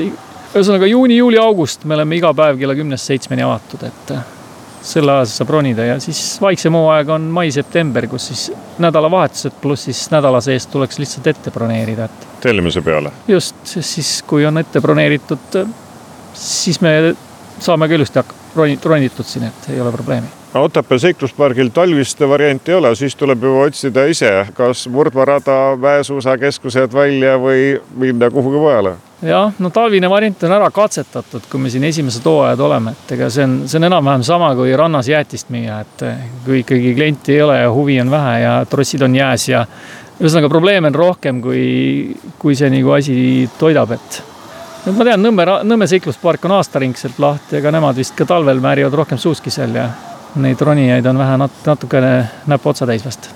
[0.54, 4.22] ühesõnaga juuni, juuli, august me oleme iga päev kella kümnest seitsmeni avatud, et äh,
[4.88, 8.46] selle ajal saab ronida ja siis vaiksem hooaeg on mai-september, kus siis
[8.80, 12.26] nädalavahetused pluss siis nädala sees tuleks lihtsalt ette broneerida, et.
[12.40, 13.12] tellimise peale.
[13.28, 15.60] just, siis kui on ette broneeritud,
[16.34, 17.14] siis me
[17.58, 18.24] saame ka ilusti
[18.84, 23.50] ronitud siin, et ei ole probleemi Otepää seikluspargil talvist varianti ei ole, siis tuleb ju
[23.60, 30.54] otsida ise, kas murdmaarada, väesuusakeskused välja või minna kuhugi mujale jah, no talvine variant on
[30.54, 34.24] ära katsetatud, kui me siin esimesed hooajad oleme, et ega see on, see on enam-vähem
[34.26, 36.04] sama kui rannas jäätist müüa, et
[36.44, 39.64] kui ikkagi klienti ei ole ja huvi on vähe ja trossid on jääs ja
[40.18, 41.62] ühesõnaga probleeme on rohkem, kui,
[42.38, 44.20] kui see nagu asi toidab, et.
[44.86, 48.94] Et ma tean, Nõmme, Nõmme seikluspark on aastaringselt lahti, ega nemad vist ka talvel määrivad
[49.02, 49.88] rohkem suuski seal ja
[50.38, 52.14] neid ronijaid on vähe nat-, natukene
[52.46, 53.32] näpu otsa täis vast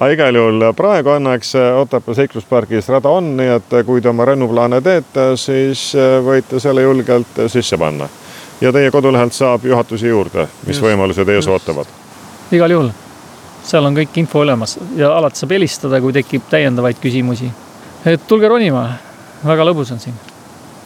[0.00, 4.80] aga igal juhul praegu õnneks Otepää seikluspargis rada on, nii et kui te oma rennuplaane
[4.84, 5.88] teete, siis
[6.24, 8.08] võite selle julgelt sisse panna.
[8.60, 11.86] ja teie kodulehelt saab juhatusi juurde, mis just, võimalused ees ootavad.
[12.52, 12.90] igal juhul,
[13.64, 17.50] seal on kõik info olemas ja alati saab helistada, kui tekib täiendavaid küsimusi.
[18.04, 18.88] et tulge ronima,
[19.44, 20.35] väga lõbus on siin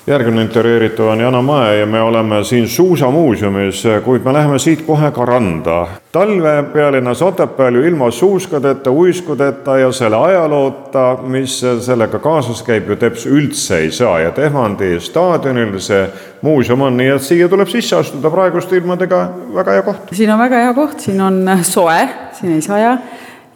[0.07, 5.11] järgmine intervjueeritav on Jana Mäe ja me oleme siin suusamuuseumis, kuid me läheme siit kohe
[5.11, 5.87] ka randa.
[6.13, 12.97] talve pealinnas Otepääl ju ilma suuskadeta, uiskudeta ja selle ajaloota, mis sellega kaasas käib, ju
[12.97, 16.09] teps üldse ei saa ja Tehvandi staadionil see
[16.43, 20.09] muuseum on, nii et siia tuleb sisse astuda praeguste ilmadega väga hea koht.
[20.13, 22.09] siin on väga hea koht, siin on soe,
[22.41, 22.97] siin ei saja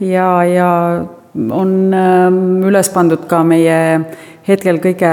[0.01, 0.71] ja, ja
[1.51, 4.01] on ähm, üles pandud ka meie
[4.49, 5.11] hetkel kõige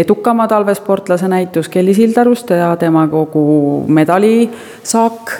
[0.00, 5.32] edukama talvesportlase näitus Kelly Sildarust ja tema kogu medalisaak.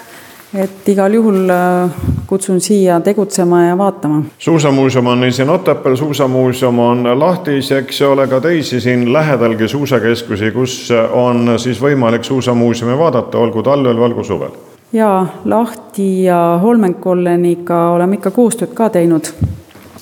[0.54, 1.90] et igal juhul äh,
[2.26, 4.22] kutsun siia tegutsema ja vaatama.
[4.38, 10.50] suusamuuseum on nii siin Otepääl, suusamuuseum on lahtis, eks ole ka teisi siin lähedalgi suusakeskusi,
[10.50, 14.56] kus on siis võimalik suusamuuseumi vaadata, olgu talvel, olgu suvel
[14.92, 19.28] jaa, Lahti ja Holmenkolleniga oleme ikka koostööd ka teinud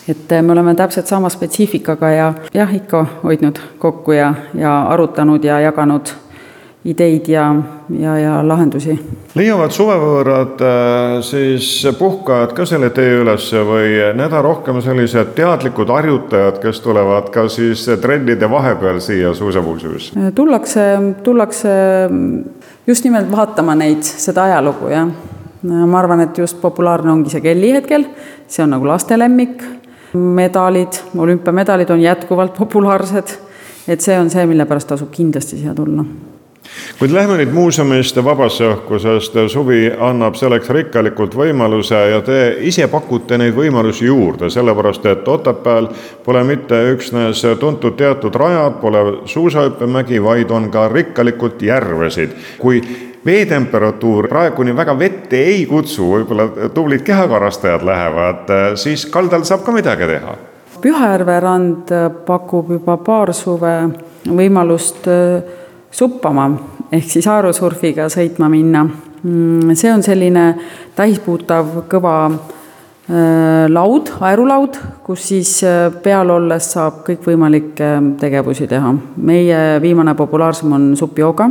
[0.08, 5.60] et me oleme täpselt sama spetsiifikaga ja jah, ikka hoidnud kokku ja, ja arutanud ja
[5.60, 6.14] jaganud
[6.86, 7.54] ideid ja,
[7.90, 8.94] ja, ja lahendusi.
[9.34, 15.90] leiavad suvevõõrad äh, siis puhkajad ka selle tee üles või need on rohkem sellised teadlikud
[15.90, 20.30] harjutajad, kes tulevad ka siis trennide vahepeal siia suusamuuseumisse?
[20.34, 20.84] tullakse,
[21.26, 21.72] tullakse
[22.86, 25.10] just nimelt vaatama neid, seda ajalugu, jah.
[25.66, 28.06] ma arvan, et just populaarne ongi see Kelly hetkel,
[28.46, 29.66] see on nagu laste lemmik
[30.16, 33.36] medalid, olümpiamedalid on jätkuvalt populaarsed,
[33.88, 36.04] et see on see, mille pärast tasub kindlasti siia tulla
[36.98, 42.88] kuid lähme nüüd muuseumist vabasse õhku, sest suvi annab selleks rikkalikult võimaluse ja te ise
[42.92, 45.88] pakute neid võimalusi juurde, sellepärast et Otepääl
[46.24, 52.36] pole mitte üksnes tuntud teatud rajad, pole suusahüppemägi, vaid on ka rikkalikult järvesid.
[52.58, 52.82] kui
[53.26, 60.06] veetemperatuur praeguni väga vette ei kutsu, võib-olla tublid kehakarrastajad lähevad, siis kaldal saab ka midagi
[60.12, 60.36] teha.
[60.80, 61.92] Pühajärve rand
[62.26, 63.74] pakub juba paar suve
[64.28, 65.08] võimalust
[65.90, 66.50] suppama
[66.92, 68.84] ehk siis aerosurfiga sõitma minna.
[69.22, 70.46] Mm, see on selline
[70.96, 72.18] täispuutav kõva
[73.70, 75.50] laud, aerulaud, kus siis
[76.02, 78.94] peal olles saab kõikvõimalikke tegevusi teha.
[79.16, 81.46] meie viimane populaarsem on supjooga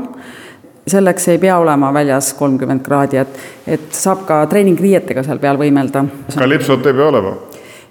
[0.88, 6.06] selleks ei pea olema väljas kolmkümmend kraadi, et, et saab ka treeningriietega seal peal võimelda.
[6.38, 7.34] kalipsot ei pea olema?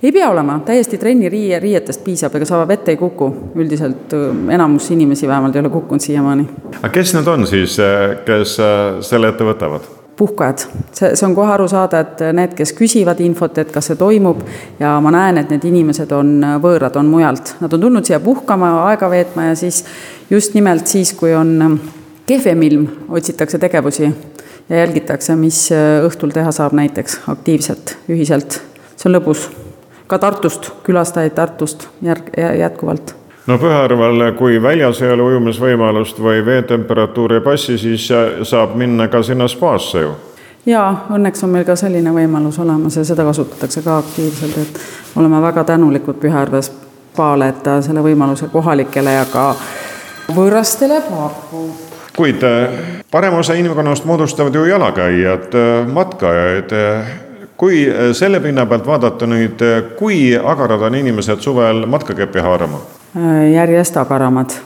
[0.04, 3.30] Ei pea olema, täiesti trenniriie, riietest piisab, ega sa vette ei kuku.
[3.56, 6.48] üldiselt äh, enamus inimesi vähemalt ei ole kukkunud siiamaani.
[6.82, 9.88] aga kes need on siis, äh, kes äh, selle ette võtavad?
[10.16, 13.98] puhkajad, see, see on kohe aru saada, et need, kes küsivad infot, et kas see
[13.98, 14.44] toimub
[14.78, 18.70] ja ma näen, et need inimesed on võõrad, on mujalt, nad on tulnud siia puhkama,
[18.90, 19.82] aega veetma ja siis
[20.30, 21.80] just nimelt siis, kui on
[22.28, 25.66] kehvem ilm, otsitakse tegevusi ja jälgitakse, mis
[26.06, 28.60] õhtul teha saab näiteks aktiivselt, ühiselt.
[28.94, 29.48] see on lõbus.
[30.06, 33.14] Ka Tartust, külastajaid Tartust järg-, jätkuvalt
[33.46, 38.08] no Pühajärvel, kui väljas ei ole ujumisvõimalust või veetemperatuur ei passi, siis
[38.42, 40.14] saab minna ka sinna spaasse ju?
[40.66, 45.42] jaa, õnneks on meil ka selline võimalus olemas ja seda kasutatakse ka aktiivselt, et oleme
[45.42, 49.50] väga tänulikud Pühajärve spaale, et ta selle võimaluse kohalikele ja ka
[50.34, 52.70] võõrastele pakub kuid äh,
[53.10, 56.72] parem osa inimkonnast moodustavad ju jalakäijad, äh, matkajad.
[56.72, 57.23] Äh,
[57.56, 59.62] kui selle pinna pealt vaadata nüüd,
[59.98, 62.82] kui agarad on inimesed suvel matkakepi haarama?
[63.54, 64.56] järjest agaramad,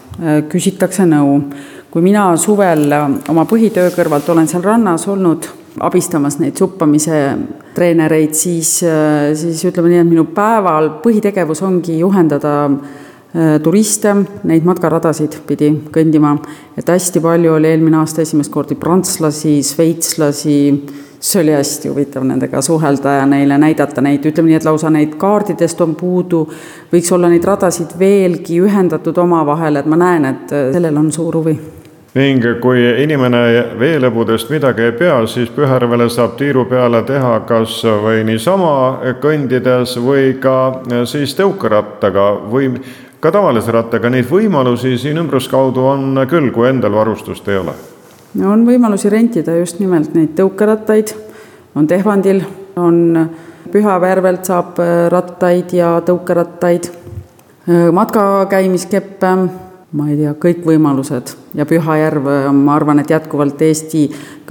[0.48, 1.34] küsitakse nõu.
[1.90, 2.86] kui mina suvel
[3.28, 5.50] oma põhitöö kõrvalt olen seal rannas olnud
[5.84, 7.18] abistamas neid suppamise
[7.74, 8.78] treenereid, siis,
[9.36, 12.54] siis ütleme nii, et minu päeval põhitegevus ongi juhendada
[13.36, 14.14] Äh, turiste,
[14.48, 16.30] neid matkaradasid pidi kõndima,
[16.80, 20.54] et hästi palju oli eelmine aasta esimest korda prantslasi, sveitslasi,
[21.20, 25.16] see oli hästi huvitav nendega suhelda ja neile näidata neid, ütleme nii, et lausa neid
[25.18, 26.44] kaardidest on puudu,
[26.92, 31.40] võiks olla neid radasid veelgi ühendatud omavahel, et ma näen, et äh, sellel on suur
[31.40, 31.58] huvi.
[32.18, 33.40] Ning kui inimene
[33.78, 38.72] veelõbudest midagi ei pea, siis Pühärvele saab tiiru peale teha kas või niisama
[39.22, 42.72] kõndides või ka äh, siis tõukerattaga või
[43.20, 44.10] ka tavalise rattaga.
[44.10, 47.74] Neid võimalusi siin ümbruskaudu on küll, kui endal varustust ei ole.
[48.36, 51.14] On võimalusi rentida just nimelt neid tõukerattaid,
[51.74, 52.42] on Tehvandil,
[52.76, 53.28] on
[53.72, 56.88] Pühavärvelt saab äh, rattaid ja tõukerattaid,
[57.68, 59.32] äh, matkakäimiskeppe,
[59.92, 61.34] ma ei tea, kõik võimalused.
[61.58, 64.06] Ja Pühajärv, äh, ma arvan, et jätkuvalt Eesti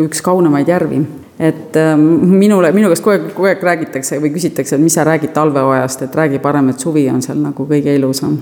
[0.05, 1.01] üks kaunemaid järvi.
[1.37, 5.35] Et minule, minu käest kogu aeg, kogu aeg räägitakse või küsitakse, et mis sa räägid
[5.35, 8.39] talveojast, et räägi parem, et suvi on seal nagu kõige ilusam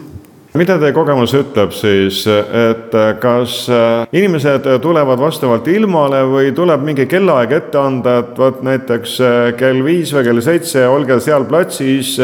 [0.55, 7.07] mida teie kogemus ütleb siis, et kas äh, inimesed tulevad vastavalt ilmale või tuleb mingi
[7.11, 12.15] kellaaeg ette anda, et vot näiteks äh, kell viis või kell seitse olge seal platsis,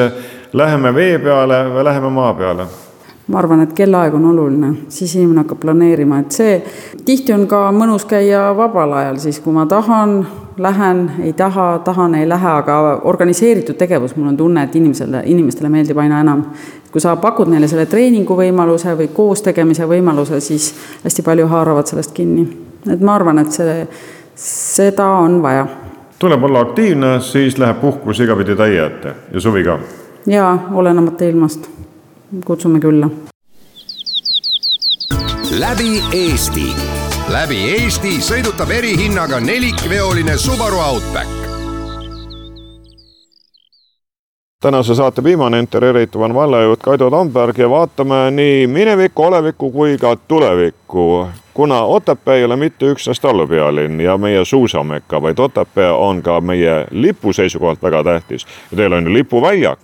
[0.53, 2.69] läheme vee peale või läheme maa peale?
[3.31, 6.55] ma arvan, et kellaaeg on oluline, siis inimene hakkab planeerima, et see,
[7.07, 10.17] tihti on ka mõnus käia vabal ajal, siis kui ma tahan,
[10.59, 15.71] lähen, ei taha, tahan, ei lähe, aga organiseeritud tegevus, mul on tunne, et inimesele, inimestele
[15.71, 16.43] meeldib aina enam.
[16.91, 20.71] Kui sa pakud neile selle treeningu võimaluse või koos tegemise võimaluse, siis
[21.03, 22.47] hästi palju haaravad sellest kinni.
[22.91, 23.87] et ma arvan, et see,
[24.35, 25.67] seda on vaja.
[26.19, 29.79] tuleb olla aktiivne, siis läheb puhkus igapidi täie ette ja suvi ka.
[30.27, 31.69] jaa, olenemata ilmast
[32.45, 33.09] kutsume külla.
[35.59, 36.67] läbi Eesti,
[37.29, 41.40] läbi Eesti sõidutab erihinnaga nelikveoline Subaru Outback
[44.61, 50.15] tänase saate viimane intervjueeritav on vallajuht Kaido Tamberg ja vaatame nii minevikku, olevikku kui ka
[50.15, 51.27] tulevikku.
[51.53, 56.87] kuna Otepää ei ole mitte üksnes tallupealinn ja meie suusameka, vaid Otepää on ka meie
[56.91, 58.47] lipu seisukohalt väga tähtis.
[58.75, 59.79] Teil on ju lipuväljak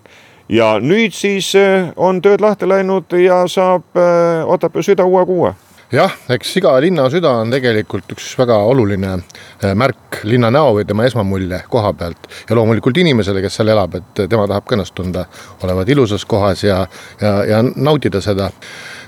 [0.50, 5.54] ja nüüd siis eh, on tööd lahti läinud ja saab eh, Otepää süda uue kuue
[5.92, 10.86] jah, eks iga linna süda on tegelikult üks väga oluline eh, märk linna näo või
[10.88, 14.96] tema esmamulje koha pealt ja loomulikult inimesele, kes seal elab, et tema tahab ka ennast
[14.98, 15.26] tunda
[15.64, 16.82] olevat ilusas kohas ja,
[17.22, 18.52] ja, ja nautida seda.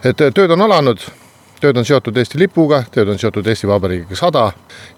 [0.04, 1.04] et tööd on alanud,
[1.60, 4.50] tööd on seotud Eesti lipuga, tööd on seotud Eesti Vabariigiga sada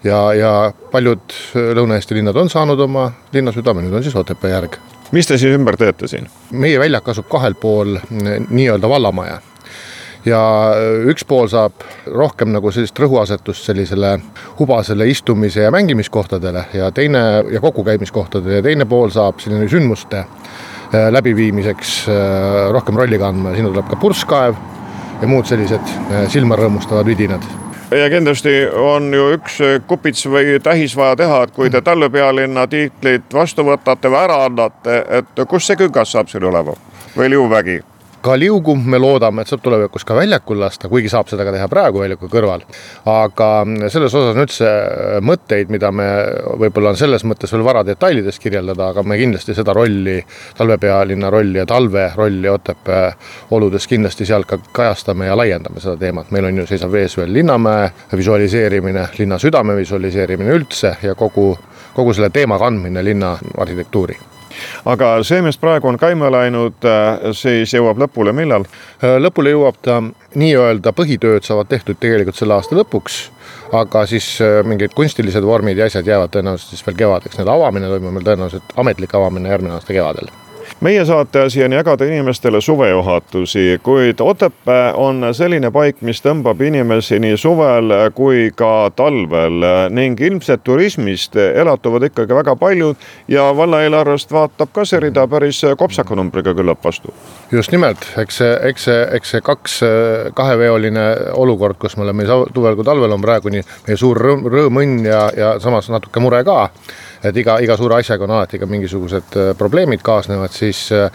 [0.04, 0.54] ja, ja
[0.92, 4.78] paljud Lõuna-Eesti linnad on saanud oma linnasüdame, nüüd on siis Otepää järg
[5.12, 6.30] mis te siis ümber teete siin?
[6.52, 9.40] meie väljak asub kahel pool nii-öelda vallamaja
[10.24, 10.40] ja
[11.10, 14.16] üks pool saab rohkem nagu sellist rõhuasetust sellisele
[14.58, 18.60] hubasele istumise ja mängimiskohtadele ja teine ja kokkukäimiskohtadele.
[18.60, 23.50] Ja teine pool saab selline sündmuste äh, läbiviimiseks äh, rohkem rolli kandma.
[23.50, 24.62] Ja sinna tuleb ka purskkaev
[25.22, 27.46] ja muud sellised äh, silma rõõmustavad vidinad.
[27.92, 33.34] Ja kindlasti on ju üks kupits või tähis vaja teha, et kui te talvepealinna tiitlit
[33.34, 36.72] vastu võtate või ära annate, et kus see küngas saab siin olema?
[37.12, 37.82] Või liuvägi?
[38.22, 41.68] Ka liugu me loodame, et saab tulevikus ka väljakul lasta, kuigi saab seda ka teha
[41.70, 42.64] praegu väljaku kõrval.
[43.08, 43.48] aga
[43.88, 44.70] selles osas on üldse
[45.26, 46.06] mõtteid, mida me
[46.62, 50.20] võib-olla on selles mõttes veel vara detailides kirjeldada, aga me kindlasti seda rolli,
[50.58, 53.12] talvepealinna rolli ja talve rolli Otepää
[53.50, 56.30] oludes kindlasti seal ka kajastame ja laiendame seda teemat.
[56.30, 61.56] meil on ju, seisab ees veel Linnamäe visualiseerimine, linna südame visualiseerimine üldse ja kogu,
[61.94, 64.31] kogu selle teema kandmine linna arhitektuuri
[64.84, 68.66] aga see, mis praegu on käima läinud, äh, siis jõuab lõpule millal?
[69.02, 70.00] Äh, lõpule jõuab ta
[70.34, 73.24] nii-öelda põhitööd saavad tehtud tegelikult selle aasta lõpuks
[73.72, 77.90] aga siis äh, mingid kunstilised vormid ja asjad jäävad tõenäoliselt siis veel kevadeks, et avamine
[77.92, 80.32] toimub meil tõenäoliselt, ametlik avamine järgmine aasta kevadel
[80.82, 87.20] meie saate asi on jagada inimestele suvejuhatusi, kuid Otepää on selline paik, mis tõmbab inimesi
[87.22, 89.62] nii suvel kui ka talvel
[89.94, 95.62] ning ilmselt turismist elatuvad ikkagi väga paljud ja valla eelarvest vaatab ka see rida päris
[95.78, 97.14] kopsaka numbriga küllap vastu.
[97.52, 99.78] just nimelt, eks see, eks see, eks see kaks,
[100.34, 101.06] kaheveoline
[101.38, 105.06] olukord, kus me oleme nii suvel kui talvel, on praegu nii meie suur rõõm, rõõmõnn
[105.06, 106.58] ja, ja samas natuke mure ka
[107.24, 111.06] et iga, iga suure asjaga on alati ka mingisugused äh, probleemid kaasnevad, siis äh,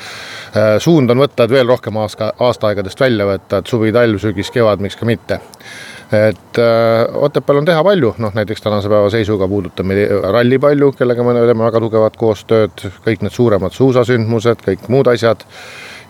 [0.56, 4.52] äh, suund on võtta, et veel rohkem aasta, aastaaegadest välja võtta, et suvi, talv, sügis,
[4.54, 5.42] kevad, miks ka mitte.
[6.08, 6.60] Et
[7.20, 11.66] Otepääl on teha palju, noh näiteks tänase päeva seisuga puudutame ralli palju, kellega me teeme
[11.66, 15.44] väga tugevat koostööd, kõik need suuremad suusasündmused, kõik muud asjad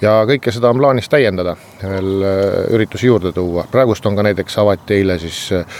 [0.01, 3.65] ja kõike seda on plaanis täiendada, veel äh, üritusi juurde tuua.
[3.71, 5.79] praegust on ka näiteks avati eile siis äh,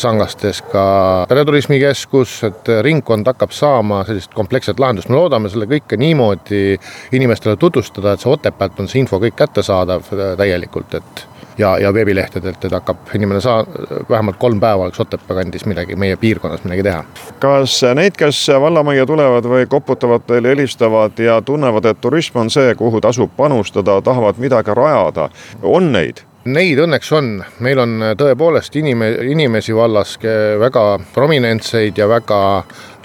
[0.00, 0.86] Sangastes ka
[1.28, 6.78] pereturismikeskus, et ringkond hakkab saama sellist kompleksset lahendust, me loodame selle kõike niimoodi
[7.12, 11.26] inimestele tutvustada, et see Otepäält on see info kõik kättesaadav äh, täielikult, et
[11.58, 13.64] ja, ja veebilehtedelt, et hakkab inimene saa-,
[14.10, 17.04] vähemalt kolm päeva oleks Otepää kandis midagi, meie piirkonnas midagi teha.
[17.38, 22.74] kas neid, kes vallamajja tulevad või koputavad teile, helistavad ja tunnevad, et turism on see,
[22.74, 25.28] kuhu tasub panustada, tahavad midagi rajada,
[25.62, 26.24] on neid?
[26.44, 27.28] Neid õnneks on,
[27.64, 30.18] meil on tõepoolest inime-, inimesi vallas
[30.60, 30.82] väga
[31.14, 32.40] prominentseid ja väga,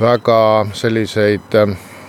[0.02, 0.40] väga
[0.76, 1.56] selliseid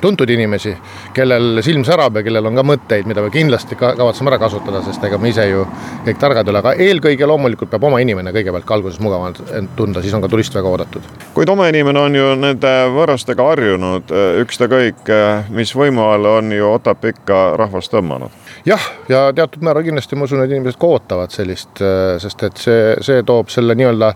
[0.01, 0.75] tuntud inimesi,
[1.15, 4.83] kellel silm särab ja kellel on ka mõtteid, mida me kindlasti ka kavatseme ära kasutada,
[4.87, 5.65] sest ega me ise ju
[6.07, 9.75] kõik targad ei ole, aga eelkõige loomulikult peab oma inimene kõigepealt ka alguses mugavalt end
[9.77, 11.09] tunda, siis on ka turist väga oodatud.
[11.35, 15.11] kuid oma inimene on ju nende võõrastega harjunud, ükstakõik
[15.55, 18.33] mis võimu all on ju Otepää ikka rahvast tõmmanud.
[18.65, 21.81] Jah, ja teatud määral kindlasti ma usun, et inimesed ka ootavad sellist,
[22.23, 24.13] sest et see, see toob selle nii-öelda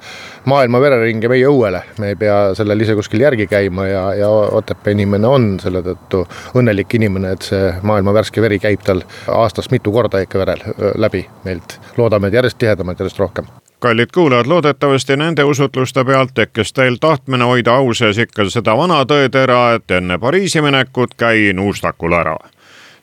[0.51, 4.95] maailma vereringe meie õuele, me ei pea sellel ise kuskil järgi käima ja, ja Otepää
[4.95, 9.93] inimene on selle tõttu õnnelik inimene, et see maailma värske veri käib tal aastas mitu
[9.93, 10.63] korda ikka verel
[10.95, 11.81] läbi meilt.
[11.97, 13.45] loodame, et järjest tihedamalt, järjest rohkem
[13.85, 19.03] kallid kuulajad, loodetavasti nende usutluste pealt tekkis teil tahtmine hoida au sees ikka seda vana
[19.05, 22.39] tõetera, et enne Pariisi minekut käi nuustakul ära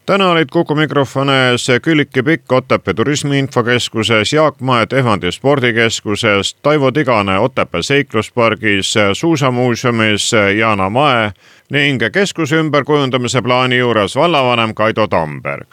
[0.05, 6.91] täna olid Kuku mikrofoni ees Külliki Pikk Otepää Turismi Infokeskuses, Jaak Maet Ehvandi spordikeskuses, Taivo
[6.91, 11.31] Tigane Otepää seikluspargis, suusamuuseumis Yana Mae
[11.71, 15.67] ning keskuse ümberkujundamise plaani juures vallavanem Kaido Tamberg.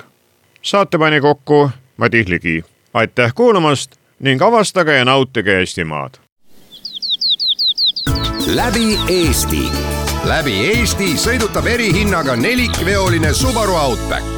[0.63, 2.65] saate pani kokku Madis Ligi.
[2.95, 6.15] aitäh kuulamast ning avastage ja nautige Eestimaad.
[8.47, 9.63] läbi Eesti
[10.25, 14.38] läbi Eesti sõidutab erihinnaga nelikveoline Subaru Outback